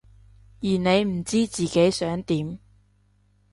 [0.61, 2.57] 而你唔知自己想點？